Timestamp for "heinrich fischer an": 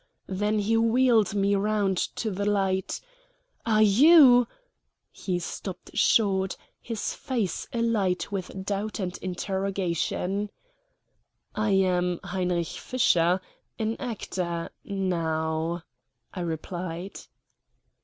12.23-13.95